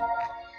you 0.00 0.49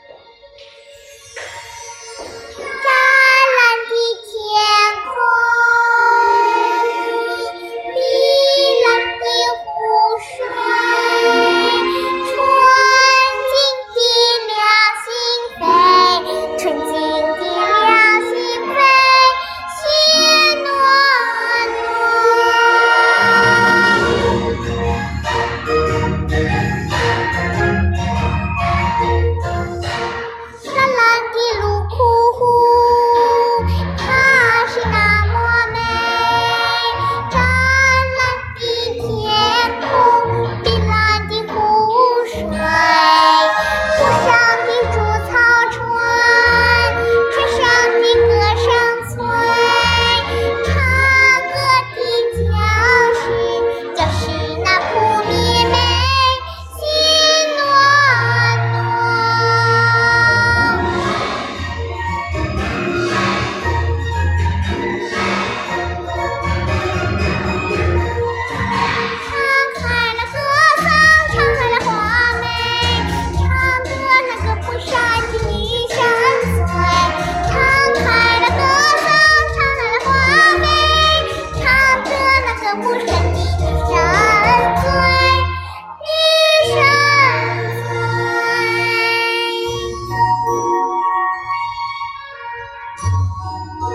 Música 93.02 93.91